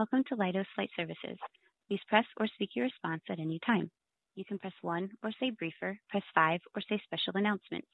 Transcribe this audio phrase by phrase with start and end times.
[0.00, 1.36] Welcome to Leidos Flight Services.
[1.86, 3.90] Please press or speak your response at any time.
[4.34, 7.86] You can press 1 or say briefer, press 5 or say special announcements.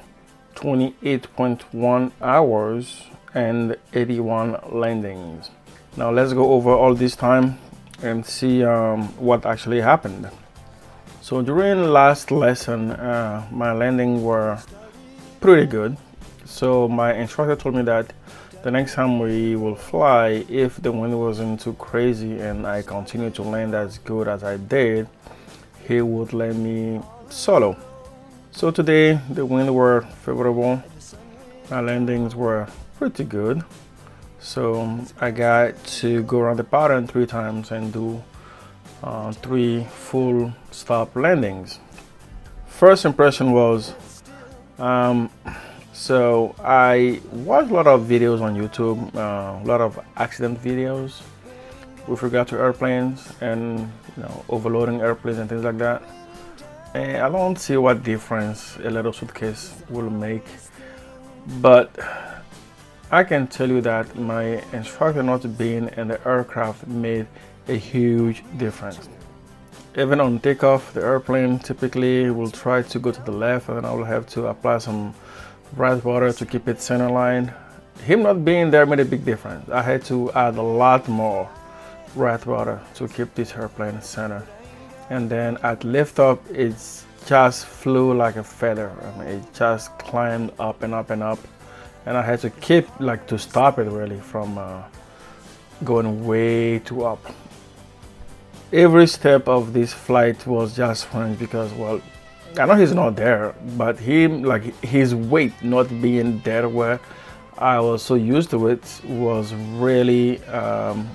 [0.56, 5.51] 28.1 hours and 81 landings.
[5.96, 7.59] Now, let's go over all this time
[8.02, 10.29] and see um, what actually happened.
[11.20, 14.59] So, during last lesson, uh, my landing were
[15.40, 15.96] pretty good.
[16.45, 18.12] So, my instructor told me that
[18.62, 23.30] the next time we will fly, if the wind wasn't too crazy and I continue
[23.30, 25.09] to land as good as I did,
[25.88, 27.76] he would let me solo.
[28.52, 30.82] So today the wind were favorable.
[31.70, 33.65] My landings were pretty good.
[34.38, 38.23] So I got to go around the pattern three times and do
[39.02, 41.80] uh, three full stop landings.
[42.66, 43.95] First impression was
[44.79, 45.30] um,
[45.93, 51.21] so I watch a lot of videos on YouTube, uh, a lot of accident videos
[52.07, 53.79] with regard to airplanes and
[54.16, 56.02] you know overloading airplanes and things like that.
[56.95, 60.46] And I don't see what difference a little suitcase will make,
[61.60, 61.90] but
[63.10, 67.26] I can tell you that my instructor not being in the aircraft made
[67.69, 69.09] a huge difference.
[69.97, 73.93] Even on takeoff, the airplane typically will try to go to the left, and I
[73.93, 75.15] will have to apply some
[75.76, 77.53] right rudder to keep it center line.
[78.04, 79.69] Him not being there made a big difference.
[79.70, 81.48] I had to add a lot more
[82.14, 84.47] right rudder to keep this airplane center.
[85.10, 86.74] And then at liftoff, it
[87.26, 88.91] just flew like a feather.
[89.02, 91.38] I mean, it just climbed up and up and up.
[92.06, 94.82] And I had to keep, like, to stop it really from uh,
[95.84, 97.24] going way too up.
[98.72, 102.00] Every step of this flight was just fun because, well,
[102.58, 107.00] I know he's not there, but him like his weight not being there where
[107.56, 111.08] I was so used to it was really um,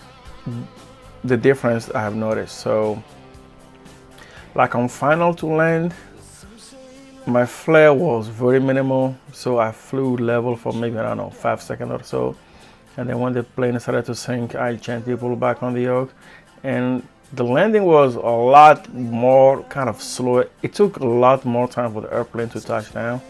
[1.23, 2.57] the difference I have noticed.
[2.57, 3.03] So,
[4.55, 5.93] like on final to land,
[7.27, 11.61] my flare was very minimal, so I flew level for maybe I don't know five
[11.61, 12.35] seconds or so,
[12.95, 16.13] and then when the plane started to sink, I gently pulled back on the yoke,
[16.63, 20.45] and the landing was a lot more kind of slow.
[20.61, 23.21] It took a lot more time for the airplane to touch down.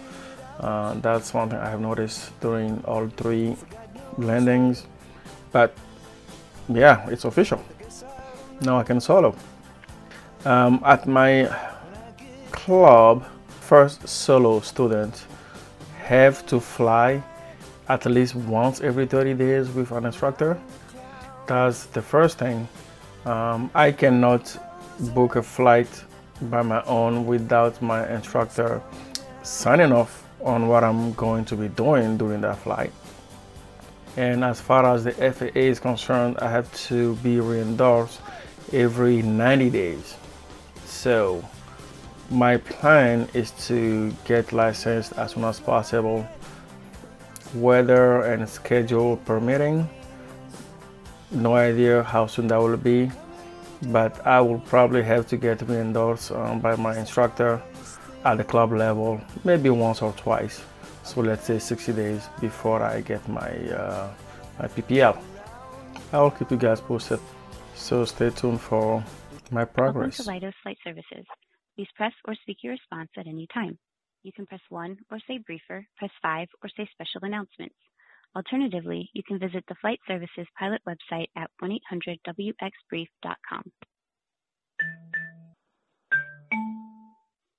[0.60, 3.56] Uh, that's one thing I have noticed during all three
[4.18, 4.86] landings.
[5.52, 5.76] But
[6.70, 7.64] yeah, it's official.
[8.62, 9.36] Now I can solo.
[10.46, 11.50] Um, at my
[12.52, 13.26] club,
[13.62, 15.26] first solo students
[16.04, 17.24] have to fly
[17.90, 20.60] at least once every 30 days with an instructor.
[21.48, 22.68] That's the first thing.
[23.28, 24.58] Um, I cannot
[25.14, 25.90] book a flight
[26.44, 28.82] by my own without my instructor
[29.44, 32.94] signing off on what I'm going to be doing during that flight.
[34.16, 38.22] And as far as the FAA is concerned, I have to be re-endorsed
[38.72, 40.16] every 90 days.
[40.86, 41.44] So
[42.30, 46.26] my plan is to get licensed as soon as possible,
[47.54, 49.90] weather and schedule permitting
[51.32, 53.10] no idea how soon that will be
[53.92, 57.62] but i will probably have to get re-endorsed um, by my instructor
[58.26, 60.64] at the club level maybe once or twice
[61.04, 64.10] so let's say 60 days before i get my uh,
[64.60, 65.18] my ppl
[66.14, 67.20] i will keep you guys posted
[67.76, 69.04] so stay tuned for
[69.52, 71.26] my progress Welcome to Leidos Flight Services.
[71.76, 73.78] Please press or speak your response at any time.
[74.24, 77.76] You can press 1 or say briefer, press 5 or say special announcements.
[78.38, 83.64] Alternatively, you can visit the Flight Services pilot website at 1-800-WXBrief.com.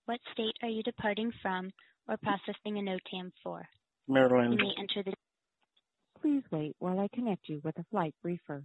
[0.07, 1.73] What state are you departing from
[2.09, 3.67] or processing a NOTAM for?
[4.07, 5.15] You maryland may enter the
[6.23, 8.63] Please wait while I connect you with a flight briefer.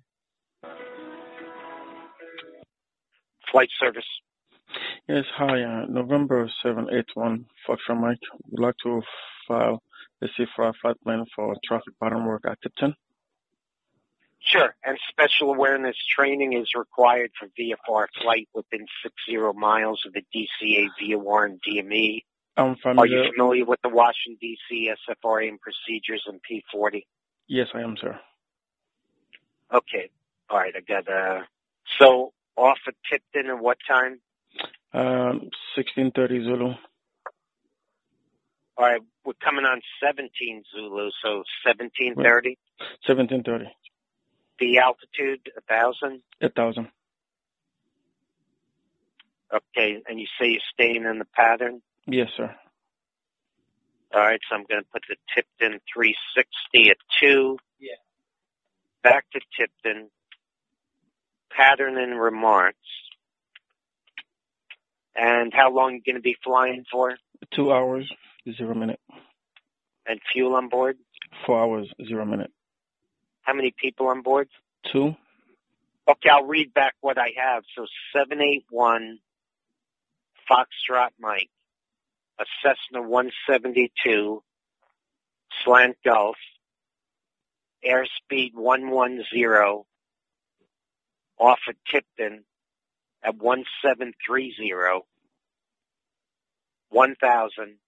[3.52, 4.06] flight service.
[5.08, 5.64] Yes, hi.
[5.64, 8.20] Uh, November 781 Foxtrot Mike.
[8.52, 9.02] Would like to
[9.48, 9.82] file
[10.24, 12.96] C5 flight plan for traffic pattern work at Tipton.
[14.40, 14.76] Sure.
[14.84, 20.22] And special awareness training is required for VFR flight within six zero miles of the
[20.36, 22.24] DCA VOR and DME.
[22.56, 27.04] I'm Are you familiar with the Washington DC SFRA and procedures and P40?
[27.48, 28.20] Yes, I am, sir.
[29.74, 30.10] Okay.
[30.50, 30.74] All right.
[30.76, 31.44] I got uh.
[32.00, 34.20] So off at Tipton at what time?
[34.94, 36.66] Um, 1630 Zulu.
[36.66, 36.76] All
[38.78, 39.02] right.
[39.26, 42.58] We're coming on 17 Zulu, so 1730.
[43.08, 43.72] 1730.
[44.60, 46.22] The altitude, a thousand.
[46.42, 46.90] A thousand.
[49.54, 50.02] Okay.
[50.08, 51.82] And you say you're staying in the pattern.
[52.06, 52.54] Yes, sir.
[54.14, 54.40] All right.
[54.50, 57.58] So I'm going to put the Tipton 360 at two.
[57.80, 57.96] Yeah.
[59.04, 60.10] Back to Tipton.
[61.50, 62.78] Pattern and remarks.
[65.16, 67.16] And how long you going to be flying for?
[67.52, 68.12] Two hours,
[68.58, 69.00] zero minute.
[70.06, 70.98] And fuel on board?
[71.46, 72.52] Four hours, zero minute.
[73.44, 74.50] How many people on board?
[74.92, 75.16] Two.
[76.08, 77.64] Okay, I'll read back what I have.
[77.76, 79.20] So 781
[80.50, 81.50] Foxtrot Mike,
[82.40, 84.44] a Cessna 172,
[85.64, 86.36] slant Golf,
[87.86, 89.84] airspeed 110,
[91.38, 92.44] off at Tipton
[93.24, 95.06] at 1730,
[96.90, 97.83] 1000, the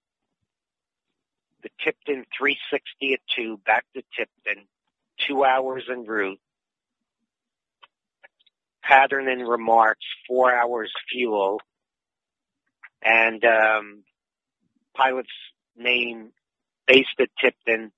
[1.86, 4.66] Tipton 360 at 2, back to Tipton,
[5.28, 6.40] two hours en route,
[8.84, 11.62] pattern and remarks, four hours fuel,
[13.04, 14.04] and um,
[14.96, 15.30] pilot's
[15.78, 16.32] name
[16.88, 17.92] based at Tipton,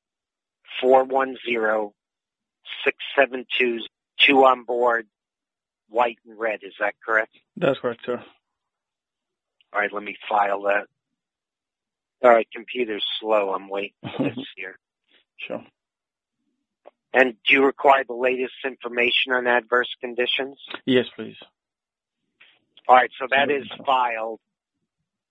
[0.82, 1.92] 410
[2.84, 3.86] 672
[4.20, 5.08] two on board,
[5.90, 6.60] white and red.
[6.64, 7.32] Is that correct?
[7.56, 8.22] That's correct, sir.
[9.74, 10.88] All right, let me file that.
[12.24, 13.54] All right, computer's slow.
[13.54, 14.78] I'm waiting for this here.
[15.38, 15.64] Sure.
[17.14, 20.58] And do you require the latest information on adverse conditions?
[20.86, 21.38] Yes, please.
[22.88, 24.40] All right, so that is filed.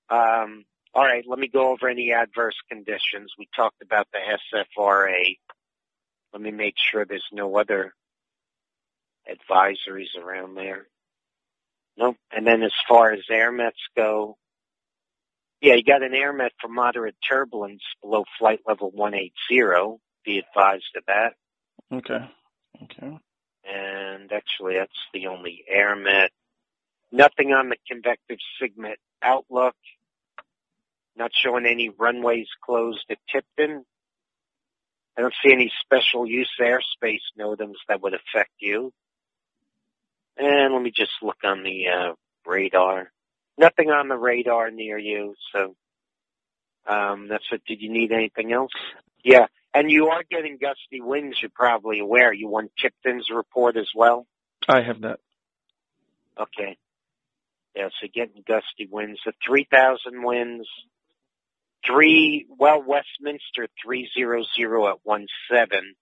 [0.09, 3.33] Um, all right, let me go over any adverse conditions.
[3.39, 4.19] We talked about the
[4.79, 5.37] SFRA.
[6.33, 7.95] Let me make sure there's no other
[9.29, 10.87] advisories around there.
[11.97, 12.17] Nope.
[12.31, 14.37] And then as far as air mets go,
[15.67, 19.99] yeah, you got an air met for moderate turbulence below flight level 180.
[20.25, 21.33] Be advised of that.
[21.93, 22.31] Okay.
[22.85, 23.19] Okay.
[23.65, 26.31] And actually, that's the only air met.
[27.11, 29.75] Nothing on the convective SIGMET outlook.
[31.17, 33.85] Not showing any runways closed at Tipton.
[35.19, 38.93] I don't see any special use airspace NOTAMs that would affect you.
[40.37, 42.13] And let me just look on the uh,
[42.47, 43.11] radar.
[43.59, 45.75] Nothing on the radar near you, so
[46.87, 47.63] um, that's it.
[47.67, 48.73] Did you need anything else?
[49.25, 51.39] Yeah, and you are getting gusty winds.
[51.41, 52.33] You're probably aware.
[52.33, 54.27] You want Tipton's report as well.
[54.69, 55.21] I have that.
[56.39, 56.77] Okay.
[57.75, 59.21] Yeah, so getting gusty winds.
[59.25, 60.67] The 3,000 winds.
[61.87, 65.95] Three, well, Westminster 300 at 17.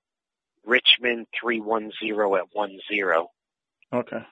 [0.64, 3.98] Richmond 310 at 10.
[4.00, 4.26] Okay.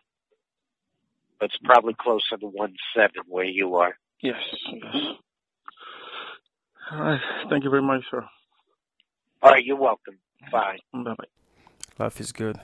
[1.42, 2.52] But it's probably closer to
[2.94, 3.96] 17 where you are.
[4.20, 4.36] Yes.
[4.72, 4.94] Yes.
[6.92, 7.20] All right.
[7.50, 8.24] Thank you very much, sir.
[9.42, 10.18] All right, you're welcome.
[10.52, 10.78] Bye.
[10.92, 11.24] Bye bye.
[11.98, 12.60] Life is good.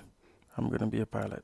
[0.56, 1.42] I'm gonna be a pilot.